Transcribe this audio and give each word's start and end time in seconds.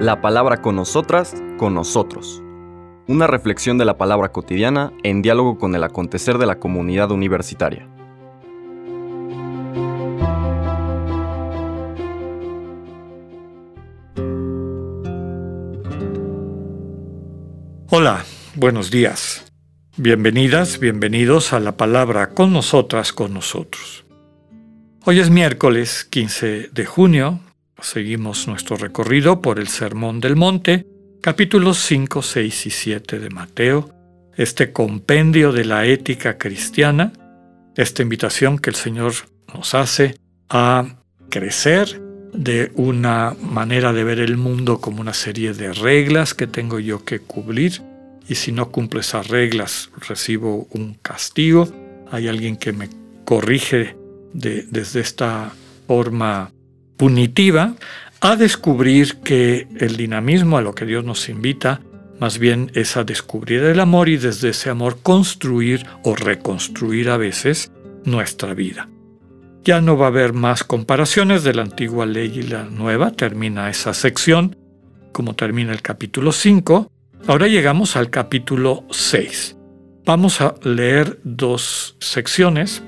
La 0.00 0.20
palabra 0.20 0.60
con 0.60 0.76
nosotras, 0.76 1.34
con 1.56 1.74
nosotros. 1.74 2.42
Una 3.06 3.26
reflexión 3.26 3.78
de 3.78 3.84
la 3.84 3.98
palabra 3.98 4.32
cotidiana 4.32 4.92
en 5.02 5.22
diálogo 5.22 5.58
con 5.58 5.74
el 5.74 5.84
acontecer 5.84 6.38
de 6.38 6.46
la 6.46 6.58
comunidad 6.58 7.10
universitaria. 7.10 7.88
Hola, 17.96 18.24
buenos 18.56 18.90
días. 18.90 19.44
Bienvenidas, 19.96 20.80
bienvenidos 20.80 21.52
a 21.52 21.60
la 21.60 21.76
palabra 21.76 22.30
con 22.30 22.52
nosotras, 22.52 23.12
con 23.12 23.32
nosotros. 23.32 24.04
Hoy 25.04 25.20
es 25.20 25.30
miércoles 25.30 26.04
15 26.04 26.70
de 26.72 26.86
junio. 26.86 27.38
Seguimos 27.84 28.48
nuestro 28.48 28.76
recorrido 28.76 29.42
por 29.42 29.58
el 29.58 29.68
Sermón 29.68 30.18
del 30.18 30.36
Monte, 30.36 30.86
capítulos 31.20 31.76
5, 31.80 32.22
6 32.22 32.66
y 32.66 32.70
7 32.70 33.18
de 33.18 33.28
Mateo, 33.28 33.90
este 34.38 34.72
compendio 34.72 35.52
de 35.52 35.66
la 35.66 35.84
ética 35.84 36.38
cristiana, 36.38 37.12
esta 37.76 38.00
invitación 38.00 38.58
que 38.58 38.70
el 38.70 38.76
Señor 38.76 39.12
nos 39.52 39.74
hace 39.74 40.16
a 40.48 40.96
crecer 41.28 42.00
de 42.32 42.72
una 42.74 43.36
manera 43.42 43.92
de 43.92 44.02
ver 44.02 44.20
el 44.20 44.38
mundo 44.38 44.80
como 44.80 45.02
una 45.02 45.12
serie 45.12 45.52
de 45.52 45.74
reglas 45.74 46.32
que 46.32 46.46
tengo 46.46 46.78
yo 46.78 47.04
que 47.04 47.18
cubrir 47.18 47.82
y 48.26 48.36
si 48.36 48.50
no 48.50 48.70
cumplo 48.70 49.00
esas 49.00 49.28
reglas 49.28 49.90
recibo 50.08 50.68
un 50.70 50.94
castigo. 50.94 51.68
Hay 52.10 52.28
alguien 52.28 52.56
que 52.56 52.72
me 52.72 52.88
corrige 53.26 53.94
desde 54.32 55.00
esta 55.00 55.52
forma 55.86 56.50
punitiva 56.96 57.74
a 58.20 58.36
descubrir 58.36 59.16
que 59.16 59.68
el 59.78 59.96
dinamismo 59.96 60.56
a 60.56 60.62
lo 60.62 60.74
que 60.74 60.86
Dios 60.86 61.04
nos 61.04 61.28
invita 61.28 61.80
más 62.20 62.38
bien 62.38 62.70
es 62.74 62.96
a 62.96 63.04
descubrir 63.04 63.62
el 63.64 63.80
amor 63.80 64.08
y 64.08 64.16
desde 64.16 64.50
ese 64.50 64.70
amor 64.70 64.98
construir 65.02 65.84
o 66.04 66.14
reconstruir 66.14 67.10
a 67.10 67.16
veces 67.16 67.72
nuestra 68.04 68.54
vida. 68.54 68.88
Ya 69.64 69.80
no 69.80 69.96
va 69.96 70.06
a 70.06 70.08
haber 70.08 70.32
más 70.32 70.62
comparaciones 70.62 71.42
de 71.42 71.54
la 71.54 71.62
antigua 71.62 72.06
ley 72.06 72.32
y 72.36 72.42
la 72.42 72.64
nueva, 72.64 73.10
termina 73.10 73.70
esa 73.70 73.94
sección, 73.94 74.56
como 75.12 75.34
termina 75.34 75.72
el 75.72 75.82
capítulo 75.82 76.32
5. 76.32 76.90
Ahora 77.26 77.48
llegamos 77.48 77.96
al 77.96 78.10
capítulo 78.10 78.84
6. 78.90 79.56
Vamos 80.04 80.40
a 80.40 80.54
leer 80.62 81.18
dos 81.24 81.96
secciones 81.98 82.82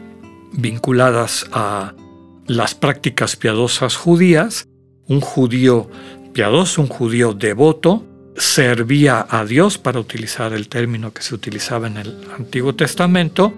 vinculadas 0.53 1.47
a 1.53 1.95
las 2.47 2.75
prácticas 2.75 3.37
piadosas 3.37 3.97
judías. 3.97 4.69
Un 5.09 5.21
judío 5.21 5.91
piadoso, 6.33 6.83
un 6.83 6.89
judío 6.89 7.33
devoto, 7.33 8.05
servía 8.37 9.27
a 9.29 9.45
Dios, 9.45 9.79
para 9.79 10.01
utilizar 10.01 10.53
el 10.53 10.69
término 10.69 11.13
que 11.13 11.23
se 11.23 11.35
utilizaba 11.35 11.87
en 11.87 11.97
el 11.97 12.17
Antiguo 12.37 12.75
Testamento, 12.75 13.55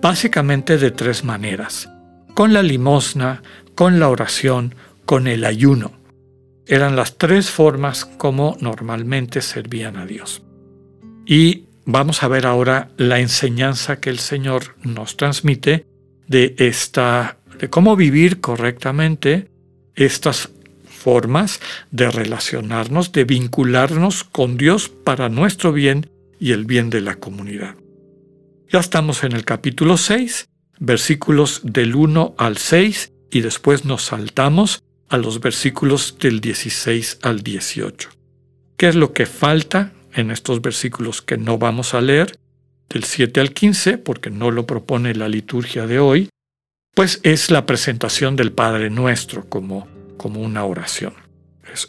básicamente 0.00 0.78
de 0.78 0.90
tres 0.90 1.22
maneras 1.24 1.88
con 2.36 2.52
la 2.52 2.62
limosna, 2.62 3.42
con 3.74 3.98
la 3.98 4.10
oración, 4.10 4.74
con 5.06 5.26
el 5.26 5.46
ayuno. 5.46 5.92
Eran 6.66 6.94
las 6.94 7.16
tres 7.16 7.48
formas 7.48 8.04
como 8.04 8.58
normalmente 8.60 9.40
servían 9.40 9.96
a 9.96 10.04
Dios. 10.04 10.42
Y 11.24 11.64
vamos 11.86 12.22
a 12.22 12.28
ver 12.28 12.44
ahora 12.44 12.90
la 12.98 13.20
enseñanza 13.20 14.00
que 14.00 14.10
el 14.10 14.18
Señor 14.18 14.76
nos 14.82 15.16
transmite 15.16 15.86
de 16.28 16.54
esta 16.58 17.38
de 17.58 17.70
cómo 17.70 17.96
vivir 17.96 18.40
correctamente 18.40 19.50
estas 19.94 20.50
formas 20.88 21.60
de 21.90 22.10
relacionarnos, 22.10 23.12
de 23.12 23.24
vincularnos 23.24 24.24
con 24.24 24.56
Dios 24.56 24.88
para 24.88 25.28
nuestro 25.28 25.72
bien 25.72 26.10
y 26.38 26.52
el 26.52 26.64
bien 26.64 26.90
de 26.90 27.00
la 27.00 27.14
comunidad. 27.14 27.76
Ya 28.68 28.80
estamos 28.80 29.22
en 29.24 29.32
el 29.32 29.44
capítulo 29.44 29.96
6 29.96 30.48
versículos 30.78 31.60
del 31.64 31.94
1 31.94 32.34
al 32.38 32.58
6 32.58 33.12
y 33.30 33.40
después 33.40 33.84
nos 33.84 34.04
saltamos 34.04 34.82
a 35.08 35.16
los 35.16 35.40
versículos 35.40 36.16
del 36.18 36.40
16 36.40 37.20
al 37.22 37.42
18. 37.42 38.10
¿Qué 38.76 38.88
es 38.88 38.94
lo 38.94 39.12
que 39.12 39.26
falta 39.26 39.92
en 40.12 40.30
estos 40.30 40.60
versículos 40.60 41.22
que 41.22 41.38
no 41.38 41.58
vamos 41.58 41.94
a 41.94 42.00
leer? 42.00 42.38
Del 42.88 43.04
7 43.04 43.40
al 43.40 43.52
15, 43.52 43.98
porque 43.98 44.30
no 44.30 44.50
lo 44.50 44.66
propone 44.66 45.14
la 45.14 45.28
liturgia 45.28 45.86
de 45.86 45.98
hoy, 45.98 46.28
pues 46.96 47.20
es 47.24 47.50
la 47.50 47.66
presentación 47.66 48.36
del 48.36 48.52
Padre 48.52 48.88
Nuestro 48.88 49.44
como, 49.50 49.86
como 50.16 50.40
una 50.40 50.64
oración. 50.64 51.12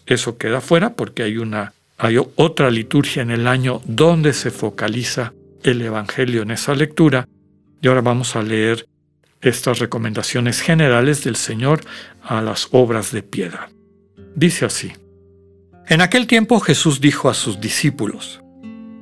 eso 0.06 0.38
queda 0.38 0.59
fuera 0.59 0.95
porque 0.95 1.23
hay, 1.23 1.38
una, 1.38 1.72
hay 1.97 2.18
otra 2.35 2.69
liturgia 2.69 3.22
en 3.22 3.31
el 3.31 3.47
año 3.47 3.81
donde 3.85 4.34
se 4.34 4.51
focaliza 4.51 5.34
el 5.63 5.81
Evangelio 5.81 6.41
en 6.41 6.51
esa 6.51 6.75
lectura 6.75 7.25
y 7.81 7.88
ahora 7.88 8.01
vamos 8.01 8.35
a 8.35 8.44
leer 8.44 8.85
estas 9.40 9.79
recomendaciones 9.79 10.59
generales 10.59 11.24
del 11.24 11.38
Señor 11.38 11.85
a 12.22 12.41
las 12.41 12.68
obras 12.72 13.13
de 13.13 13.24
piedad. 13.24 13.69
Dice 14.35 14.66
así. 14.66 14.91
En 15.88 16.01
aquel 16.01 16.28
tiempo 16.28 16.59
Jesús 16.59 17.00
dijo 17.00 17.29
a 17.29 17.34
sus 17.34 17.62
discípulos, 17.62 18.41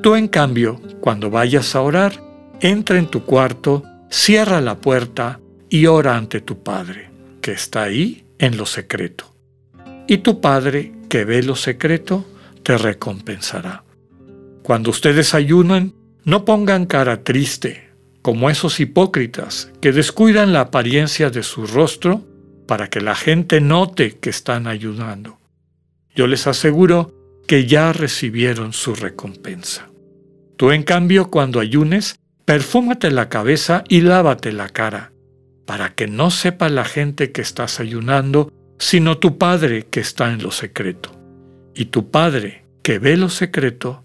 Tú, 0.00 0.14
en 0.14 0.28
cambio, 0.28 0.80
cuando 1.00 1.30
vayas 1.30 1.74
a 1.74 1.82
orar, 1.82 2.22
entra 2.60 2.98
en 2.98 3.06
tu 3.06 3.24
cuarto, 3.24 3.82
cierra 4.10 4.60
la 4.60 4.80
puerta 4.80 5.40
y 5.68 5.86
ora 5.86 6.16
ante 6.16 6.40
tu 6.40 6.62
Padre, 6.62 7.10
que 7.40 7.52
está 7.52 7.82
ahí 7.82 8.24
en 8.38 8.56
lo 8.56 8.66
secreto. 8.66 9.34
Y 10.06 10.18
tu 10.18 10.40
Padre, 10.40 10.92
que 11.08 11.24
ve 11.24 11.42
lo 11.42 11.56
secreto, 11.56 12.24
te 12.62 12.78
recompensará. 12.78 13.84
Cuando 14.62 14.90
ustedes 14.90 15.34
ayunan, 15.34 15.94
no 16.24 16.44
pongan 16.44 16.86
cara 16.86 17.24
triste, 17.24 17.90
como 18.22 18.48
esos 18.48 18.80
hipócritas 18.80 19.72
que 19.80 19.92
descuidan 19.92 20.52
la 20.52 20.60
apariencia 20.60 21.30
de 21.30 21.42
su 21.42 21.66
rostro 21.66 22.24
para 22.66 22.88
que 22.88 23.00
la 23.00 23.14
gente 23.14 23.60
note 23.60 24.18
que 24.18 24.30
están 24.30 24.66
ayudando. 24.66 25.38
Yo 26.14 26.26
les 26.26 26.46
aseguro 26.46 27.12
que 27.46 27.66
ya 27.66 27.92
recibieron 27.92 28.72
su 28.72 28.94
recompensa. 28.94 29.91
Tú, 30.62 30.70
en 30.70 30.84
cambio, 30.84 31.28
cuando 31.28 31.58
ayunes, 31.58 32.20
perfúmate 32.44 33.10
la 33.10 33.28
cabeza 33.28 33.82
y 33.88 34.00
lávate 34.00 34.52
la 34.52 34.68
cara, 34.68 35.12
para 35.66 35.96
que 35.96 36.06
no 36.06 36.30
sepa 36.30 36.68
la 36.68 36.84
gente 36.84 37.32
que 37.32 37.40
estás 37.40 37.80
ayunando, 37.80 38.52
sino 38.78 39.18
tu 39.18 39.38
Padre 39.38 39.86
que 39.86 39.98
está 39.98 40.32
en 40.32 40.40
lo 40.40 40.52
secreto. 40.52 41.10
Y 41.74 41.86
tu 41.86 42.12
Padre 42.12 42.64
que 42.80 43.00
ve 43.00 43.16
lo 43.16 43.28
secreto, 43.28 44.04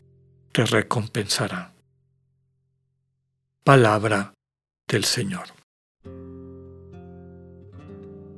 te 0.51 0.65
recompensará. 0.65 1.75
Palabra 3.63 4.33
del 4.87 5.03
Señor. 5.03 5.45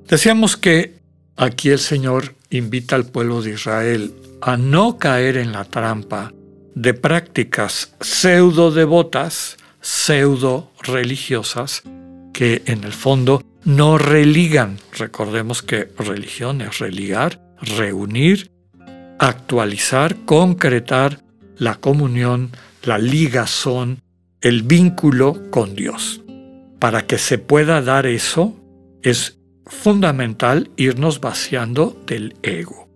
Decíamos 0.10 0.58
que 0.58 1.00
aquí 1.38 1.70
el 1.70 1.80
Señor 1.80 2.36
invita 2.50 2.98
al 2.98 3.06
pueblo 3.06 3.42
de 3.42 3.52
Israel 3.52 4.14
a 4.42 4.58
no 4.58 4.98
caer 4.98 5.38
en 5.38 5.54
la 5.54 5.64
trampa 5.64 6.34
de 6.80 6.94
prácticas 6.94 7.94
pseudo 8.00 8.72
devotas, 8.72 9.58
pseudo 9.82 10.72
religiosas, 10.82 11.84
que 12.32 12.62
en 12.68 12.86
el 12.86 12.94
fondo 12.94 13.44
no 13.66 13.98
religan. 13.98 14.78
Recordemos 14.98 15.62
que 15.62 15.90
religión 15.98 16.62
es 16.62 16.80
religar, 16.80 17.42
reunir 17.62 18.50
actualizar, 19.20 20.16
concretar 20.24 21.20
la 21.58 21.76
comunión, 21.76 22.52
la 22.84 22.98
ligazón, 22.98 24.00
el 24.40 24.64
vínculo 24.64 25.52
con 25.52 25.76
Dios. 25.76 26.22
Para 26.80 27.06
que 27.06 27.18
se 27.18 27.40
pueda 27.40 27.82
dar 27.82 28.06
eso, 28.06 28.56
es 29.02 29.38
fundamental 29.66 30.72
irnos 30.78 31.20
vaciando 31.20 32.02
del 32.08 32.38
ego, 32.42 32.88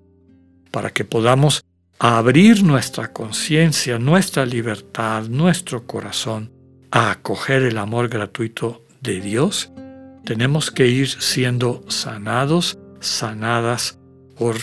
para 0.71 0.91
que 0.91 1.03
podamos 1.03 1.65
abrir 2.03 2.65
nuestra 2.65 3.13
conciencia, 3.13 3.97
nuestra 3.97 4.45
libertad, 4.45 5.23
nuestro 5.29 5.87
corazón 5.87 6.51
a 6.91 7.11
acoger 7.11 7.63
el 7.63 7.77
amor 7.77 8.09
gratuito 8.09 8.83
de 8.99 9.21
Dios, 9.21 9.71
tenemos 10.25 10.69
que 10.69 10.87
ir 10.87 11.07
siendo 11.07 11.81
sanados, 11.87 12.77
sanadas 12.99 13.99
por 14.37 14.57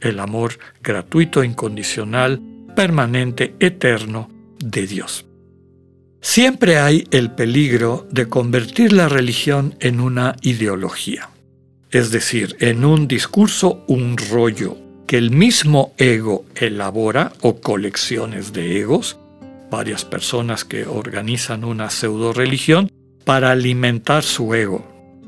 el 0.00 0.18
amor 0.20 0.58
gratuito, 0.82 1.44
incondicional, 1.44 2.40
permanente, 2.74 3.54
eterno 3.60 4.30
de 4.58 4.86
Dios. 4.86 5.26
Siempre 6.22 6.78
hay 6.78 7.06
el 7.10 7.30
peligro 7.30 8.08
de 8.10 8.26
convertir 8.30 8.94
la 8.94 9.10
religión 9.10 9.74
en 9.80 10.00
una 10.00 10.34
ideología, 10.40 11.28
es 11.90 12.10
decir, 12.10 12.56
en 12.60 12.86
un 12.86 13.06
discurso, 13.06 13.84
un 13.86 14.16
rollo 14.16 14.85
que 15.06 15.18
el 15.18 15.30
mismo 15.30 15.94
ego 15.96 16.44
elabora 16.56 17.32
o 17.40 17.60
colecciones 17.60 18.52
de 18.52 18.80
egos, 18.80 19.18
varias 19.70 20.04
personas 20.04 20.64
que 20.64 20.86
organizan 20.86 21.64
una 21.64 21.90
pseudo 21.90 22.32
religión 22.32 22.90
para 23.24 23.50
alimentar 23.50 24.22
su 24.22 24.54
ego, 24.54 24.86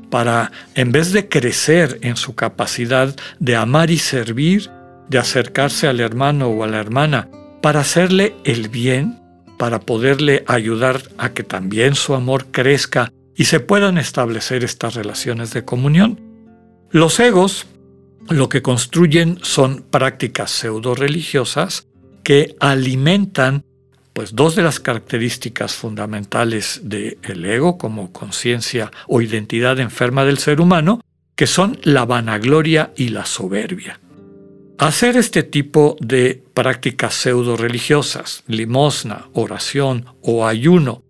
para, 0.09 0.51
en 0.75 0.91
vez 0.91 1.11
de 1.11 1.27
crecer 1.29 1.99
en 2.01 2.17
su 2.17 2.35
capacidad 2.35 3.15
de 3.39 3.55
amar 3.55 3.91
y 3.91 3.97
servir, 3.97 4.69
de 5.09 5.17
acercarse 5.17 5.87
al 5.87 5.99
hermano 5.99 6.47
o 6.47 6.63
a 6.63 6.67
la 6.67 6.79
hermana, 6.79 7.29
para 7.61 7.81
hacerle 7.81 8.35
el 8.43 8.69
bien, 8.69 9.19
para 9.57 9.79
poderle 9.79 10.43
ayudar 10.47 11.01
a 11.17 11.33
que 11.33 11.43
también 11.43 11.95
su 11.95 12.15
amor 12.15 12.47
crezca 12.51 13.11
y 13.35 13.45
se 13.45 13.59
puedan 13.59 13.97
establecer 13.97 14.63
estas 14.63 14.95
relaciones 14.95 15.53
de 15.53 15.65
comunión. 15.65 16.19
Los 16.91 17.19
egos 17.19 17.67
lo 18.29 18.49
que 18.49 18.61
construyen 18.61 19.39
son 19.41 19.83
prácticas 19.89 20.51
pseudo 20.51 20.95
religiosas 20.95 21.87
que 22.23 22.55
alimentan 22.59 23.63
pues 24.13 24.35
dos 24.35 24.55
de 24.55 24.63
las 24.63 24.79
características 24.79 25.73
fundamentales 25.75 26.81
del 26.83 27.45
ego 27.45 27.77
como 27.77 28.11
conciencia 28.11 28.91
o 29.07 29.21
identidad 29.21 29.79
enferma 29.79 30.25
del 30.25 30.39
ser 30.39 30.59
humano, 30.59 30.99
que 31.35 31.47
son 31.47 31.79
la 31.83 32.05
vanagloria 32.05 32.91
y 32.97 33.09
la 33.09 33.25
soberbia. 33.25 33.99
Hacer 34.77 35.15
este 35.15 35.43
tipo 35.43 35.95
de 36.01 36.43
prácticas 36.53 37.13
pseudo 37.13 37.55
religiosas, 37.55 38.43
limosna, 38.47 39.29
oración 39.33 40.05
o 40.21 40.45
ayuno, 40.45 41.03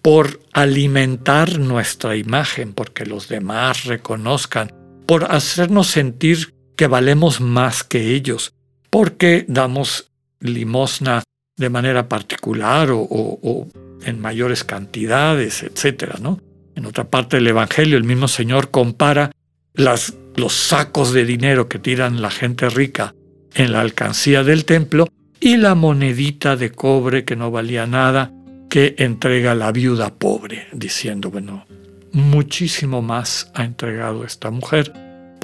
por 0.00 0.40
alimentar 0.52 1.58
nuestra 1.58 2.16
imagen, 2.16 2.72
porque 2.72 3.04
los 3.04 3.28
demás 3.28 3.84
reconozcan, 3.84 4.72
por 5.06 5.24
hacernos 5.32 5.88
sentir 5.88 6.53
que 6.76 6.86
valemos 6.86 7.40
más 7.40 7.84
que 7.84 8.14
ellos, 8.14 8.54
porque 8.90 9.44
damos 9.48 10.10
limosna 10.40 11.22
de 11.56 11.70
manera 11.70 12.08
particular 12.08 12.88
o, 12.92 13.68
en 14.04 14.20
mayores 14.20 14.64
cantidades, 14.64 15.62
etc. 15.62 16.18
¿no? 16.20 16.40
En 16.74 16.86
otra 16.86 17.04
parte 17.04 17.36
del 17.36 17.46
Evangelio 17.46 17.96
el 17.96 18.04
mismo 18.04 18.28
Señor 18.28 18.70
compara 18.70 19.30
las, 19.72 20.14
los 20.36 20.52
sacos 20.52 21.12
de 21.12 21.24
dinero 21.24 21.68
que 21.68 21.78
tiran 21.78 22.20
la 22.20 22.30
gente 22.30 22.68
rica 22.68 23.14
en 23.54 23.72
la 23.72 23.80
alcancía 23.80 24.42
del 24.42 24.64
templo 24.64 25.08
y 25.40 25.56
la 25.56 25.74
monedita 25.74 26.56
de 26.56 26.70
cobre 26.70 27.24
que 27.24 27.36
no 27.36 27.50
valía 27.50 27.86
nada 27.86 28.32
que 28.68 28.96
entrega 28.98 29.54
la 29.54 29.70
viuda 29.70 30.12
pobre, 30.14 30.66
diciendo, 30.72 31.30
bueno, 31.30 31.64
muchísimo 32.12 33.02
más 33.02 33.50
ha 33.54 33.64
entregado 33.64 34.24
esta 34.24 34.50
mujer 34.50 34.92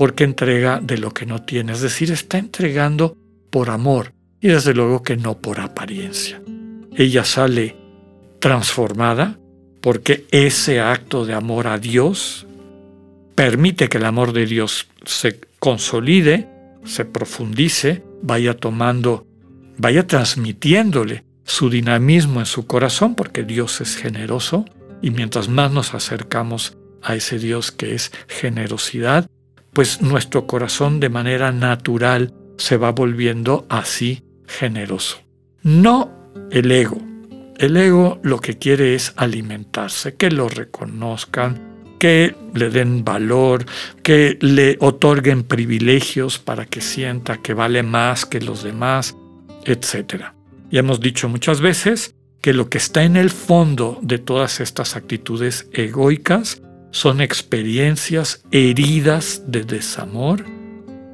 porque 0.01 0.25
entrega 0.25 0.81
de 0.83 0.97
lo 0.97 1.11
que 1.11 1.27
no 1.27 1.43
tiene, 1.43 1.73
es 1.73 1.83
decir, 1.83 2.11
está 2.11 2.39
entregando 2.39 3.19
por 3.51 3.69
amor, 3.69 4.15
y 4.41 4.49
desde 4.49 4.73
luego 4.73 5.03
que 5.03 5.19
no 5.19 5.43
por 5.43 5.61
apariencia. 5.61 6.41
Ella 6.97 7.23
sale 7.23 7.77
transformada 8.39 9.39
porque 9.83 10.27
ese 10.31 10.81
acto 10.81 11.27
de 11.27 11.35
amor 11.35 11.67
a 11.67 11.77
Dios 11.77 12.47
permite 13.35 13.91
que 13.91 13.99
el 13.99 14.07
amor 14.07 14.33
de 14.33 14.47
Dios 14.47 14.89
se 15.05 15.39
consolide, 15.59 16.49
se 16.87 17.05
profundice, 17.05 18.03
vaya 18.23 18.57
tomando, 18.57 19.27
vaya 19.77 20.07
transmitiéndole 20.07 21.25
su 21.45 21.69
dinamismo 21.69 22.41
en 22.41 22.47
su 22.47 22.67
corazón, 22.67 23.17
porque 23.17 23.43
Dios 23.43 23.83
es 23.83 23.97
generoso, 23.97 24.65
y 25.03 25.11
mientras 25.11 25.51
más 25.51 25.71
nos 25.73 25.93
acercamos 25.93 26.79
a 27.03 27.17
ese 27.17 27.39
Dios 27.39 27.71
que 27.71 27.95
es 27.95 28.13
generosidad, 28.29 29.29
pues 29.73 30.03
nuestro 30.03 30.47
corazón 30.47 31.01
de 31.01 31.09
manera 31.09 31.53
natural 31.53 32.35
se 32.57 32.77
va 32.77 32.93
volviendo 32.93 33.67
así 33.69 34.23
generoso. 34.47 35.19
No 35.63 36.11
el 36.51 36.71
ego. 36.71 36.99
El 37.59 37.77
ego 37.77 38.19
lo 38.23 38.39
que 38.39 38.59
quiere 38.59 38.95
es 38.95 39.13
alimentarse, 39.17 40.15
que 40.15 40.31
lo 40.31 40.49
reconozcan, 40.49 41.71
que 41.99 42.35
le 42.55 42.71
den 42.71 43.05
valor, 43.05 43.67
que 44.03 44.39
le 44.41 44.79
otorguen 44.81 45.45
privilegios 45.45 46.39
para 46.39 46.65
que 46.65 46.81
sienta 46.81 47.43
que 47.43 47.53
vale 47.53 47.83
más 47.83 48.25
que 48.25 48.41
los 48.41 48.63
demás, 48.63 49.17
etc. 49.65 50.25
Y 50.71 50.79
hemos 50.79 51.01
dicho 51.01 51.29
muchas 51.29 51.61
veces 51.61 52.15
que 52.41 52.55
lo 52.55 52.71
que 52.71 52.79
está 52.79 53.05
en 53.05 53.17
el 53.17 53.29
fondo 53.29 53.99
de 54.01 54.19
todas 54.19 54.61
estas 54.61 54.97
actitudes 54.97 55.69
egoicas 55.73 56.63
son 56.91 57.21
experiencias 57.21 58.43
heridas 58.51 59.43
de 59.47 59.65
desamor, 59.65 60.45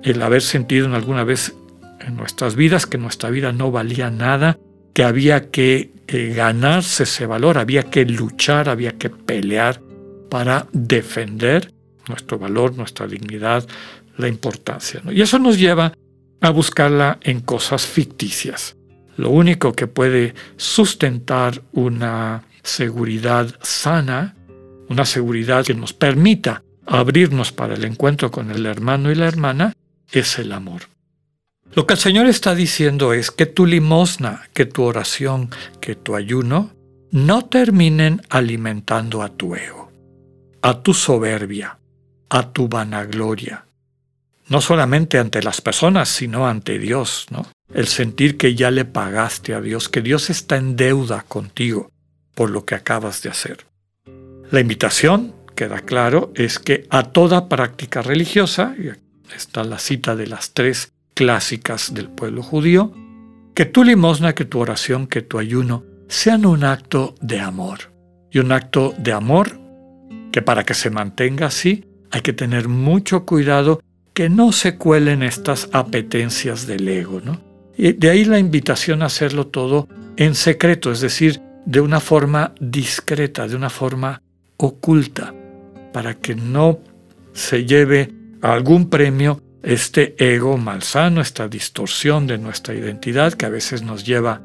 el 0.03 0.23
haber 0.23 0.43
sentido 0.43 0.87
en 0.87 0.95
alguna 0.95 1.25
vez 1.25 1.55
en 2.01 2.17
nuestras 2.17 2.57
vidas, 2.57 2.87
que 2.87 2.99
nuestra 2.99 3.31
vida 3.31 3.53
no 3.53 3.71
valía 3.71 4.11
nada, 4.11 4.59
que 4.95 5.05
había 5.05 5.51
que 5.51 5.93
eh, 6.07 6.33
ganarse 6.35 7.03
ese 7.03 7.27
valor, 7.27 7.59
había 7.59 7.85
que 7.85 8.05
luchar, 8.05 8.69
había 8.69 8.93
que 8.93 9.11
pelear 9.11 9.81
para 10.31 10.67
defender 10.73 11.73
nuestro 12.09 12.39
valor, 12.39 12.77
nuestra 12.77 13.07
dignidad, 13.07 13.67
la 14.17 14.29
importancia. 14.29 15.03
Y 15.11 15.21
eso 15.21 15.39
nos 15.39 15.59
lleva 15.59 15.93
a 16.41 16.51
buscarla 16.51 17.19
en 17.23 17.41
cosas 17.41 17.87
ficticias. 17.87 18.77
Lo 19.17 19.31
único 19.31 19.73
que 19.73 19.87
puede 19.87 20.35
sustentar 20.57 21.63
una 21.73 22.45
seguridad 22.63 23.55
sana, 23.63 24.36
una 24.89 25.05
seguridad 25.05 25.65
que 25.65 25.75
nos 25.75 25.93
permita 25.93 26.63
abrirnos 26.87 27.53
para 27.53 27.75
el 27.75 27.85
encuentro 27.85 28.31
con 28.31 28.51
el 28.51 28.67
hermano 28.67 29.11
y 29.11 29.15
la 29.15 29.27
hermana, 29.27 29.73
es 30.13 30.39
el 30.39 30.53
amor. 30.53 30.83
Lo 31.75 31.87
que 31.87 31.95
el 31.95 32.01
Señor 32.01 32.27
está 32.27 32.55
diciendo 32.55 33.13
es 33.13 33.31
que 33.31 33.47
tu 33.47 33.67
limosna, 33.67 34.49
que 34.55 34.67
tu 34.67 34.85
oración, 34.85 35.51
que 35.81 35.95
tu 35.95 36.15
ayuno 36.15 36.73
no 37.11 37.45
terminen 37.47 38.23
alimentando 38.31 39.23
a 39.23 39.31
tu 39.31 39.55
ego, 39.55 39.91
a 40.63 40.81
tu 40.83 40.95
soberbia, 40.95 41.79
a 42.29 42.53
tu 42.53 42.69
vanagloria. 42.69 43.67
No 44.49 44.61
solamente 44.61 45.19
ante 45.19 45.43
las 45.43 45.61
personas, 45.61 46.09
sino 46.09 46.47
ante 46.47 46.79
Dios, 46.79 47.27
¿no? 47.31 47.47
El 47.75 47.89
sentir 47.89 48.37
que 48.37 48.55
ya 48.55 48.71
le 48.71 48.85
pagaste 48.85 49.55
a 49.55 49.61
Dios, 49.61 49.89
que 49.89 50.03
Dios 50.03 50.31
está 50.31 50.57
en 50.57 50.77
deuda 50.77 51.25
contigo 51.27 51.91
por 52.35 52.51
lo 52.51 52.65
que 52.65 52.77
acabas 52.77 53.23
de 53.23 53.31
hacer. 53.31 53.67
La 54.51 54.61
invitación, 54.61 55.35
queda 55.55 55.81
claro, 55.81 56.33
es 56.35 56.59
que 56.59 56.87
a 56.91 57.05
toda 57.05 57.49
práctica 57.49 58.03
religiosa, 58.03 58.75
y 58.79 58.91
está 59.35 59.65
la 59.65 59.79
cita 59.79 60.15
de 60.15 60.29
las 60.29 60.53
tres 60.53 60.93
clásicas 61.15 61.93
del 61.95 62.09
pueblo 62.09 62.43
judío, 62.43 62.93
que 63.55 63.65
tu 63.65 63.83
limosna, 63.83 64.35
que 64.35 64.45
tu 64.45 64.61
oración, 64.61 65.07
que 65.07 65.23
tu 65.23 65.39
ayuno 65.39 65.85
sean 66.09 66.47
un 66.47 66.63
acto 66.63 67.15
de 67.21 67.41
amor. 67.41 67.93
Y 68.31 68.39
un 68.39 68.53
acto 68.53 68.95
de 68.99 69.13
amor 69.13 69.59
que 70.31 70.43
para 70.43 70.65
que 70.65 70.75
se 70.75 70.91
mantenga 70.91 71.47
así 71.47 71.85
hay 72.11 72.21
que 72.21 72.35
tener 72.35 72.69
mucho 72.69 73.25
cuidado 73.25 73.81
que 74.13 74.29
no 74.29 74.53
se 74.53 74.77
cuelen 74.77 75.23
estas 75.23 75.69
apetencias 75.73 76.67
del 76.67 76.87
ego. 76.87 77.21
¿no? 77.25 77.41
Y 77.77 77.95
de 77.95 78.11
ahí 78.11 78.25
la 78.25 78.39
invitación 78.39 79.03
a 79.03 79.07
hacerlo 79.07 79.47
todo 79.47 79.89
en 80.17 80.35
secreto, 80.35 80.93
es 80.93 81.01
decir, 81.01 81.41
de 81.65 81.81
una 81.81 82.01
forma 82.01 82.55
discreta, 82.61 83.49
de 83.49 83.57
una 83.57 83.71
forma 83.71 84.23
oculta, 84.57 85.35
para 85.93 86.15
que 86.15 86.35
no 86.35 86.81
se 87.33 87.65
lleve 87.65 88.13
algún 88.43 88.89
premio 88.89 89.43
este 89.63 90.15
ego 90.19 90.57
malsano, 90.57 91.21
esta 91.21 91.49
distorsión 91.49 92.27
de 92.27 92.39
nuestra 92.39 92.75
identidad 92.75 93.33
que 93.33 93.47
a 93.47 93.51
veces 93.51 93.83
nos 93.83 94.05
lleva 94.05 94.43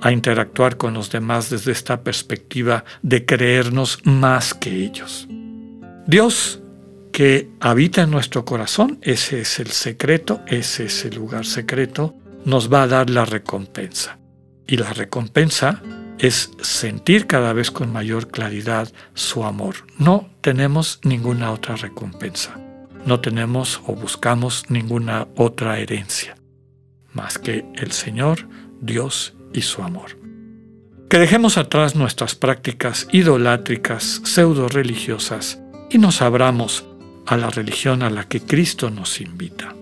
a 0.00 0.10
interactuar 0.10 0.76
con 0.76 0.94
los 0.94 1.10
demás 1.10 1.50
desde 1.50 1.72
esta 1.72 2.02
perspectiva 2.02 2.84
de 3.02 3.24
creernos 3.24 4.00
más 4.04 4.52
que 4.52 4.84
ellos. 4.84 5.28
Dios 6.06 6.60
que 7.12 7.48
habita 7.60 8.02
en 8.02 8.10
nuestro 8.10 8.44
corazón, 8.44 8.98
ese 9.02 9.40
es 9.40 9.60
el 9.60 9.68
secreto, 9.68 10.40
ese 10.46 10.86
es 10.86 11.04
el 11.04 11.14
lugar 11.14 11.46
secreto 11.46 12.16
nos 12.44 12.72
va 12.72 12.82
a 12.82 12.86
dar 12.86 13.10
la 13.10 13.24
recompensa. 13.24 14.18
Y 14.66 14.76
la 14.76 14.92
recompensa 14.92 15.82
es 16.18 16.52
sentir 16.62 17.26
cada 17.26 17.52
vez 17.52 17.70
con 17.70 17.92
mayor 17.92 18.28
claridad 18.28 18.92
su 19.14 19.44
amor. 19.44 19.76
No 19.98 20.30
tenemos 20.40 21.00
ninguna 21.02 21.52
otra 21.52 21.76
recompensa. 21.76 22.58
No 23.06 23.20
tenemos 23.20 23.80
o 23.86 23.94
buscamos 23.94 24.64
ninguna 24.70 25.28
otra 25.36 25.78
herencia 25.78 26.36
más 27.14 27.38
que 27.38 27.64
el 27.74 27.92
Señor, 27.92 28.48
Dios 28.80 29.34
y 29.52 29.62
su 29.62 29.82
amor. 29.82 30.18
Que 31.08 31.18
dejemos 31.18 31.56
atrás 31.56 31.94
nuestras 31.94 32.34
prácticas 32.34 33.08
idolátricas, 33.12 34.20
pseudo 34.24 34.68
religiosas 34.68 35.60
y 35.90 35.98
nos 35.98 36.20
abramos 36.22 36.84
a 37.26 37.36
la 37.36 37.50
religión 37.50 38.02
a 38.02 38.10
la 38.10 38.24
que 38.24 38.40
Cristo 38.40 38.90
nos 38.90 39.20
invita. 39.20 39.74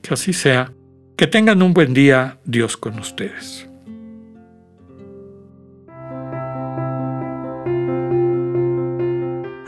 Que 0.00 0.14
así 0.14 0.32
sea. 0.32 0.72
Que 1.16 1.26
tengan 1.26 1.62
un 1.62 1.74
buen 1.74 1.94
día, 1.94 2.38
Dios 2.44 2.76
con 2.76 2.98
ustedes. 2.98 3.68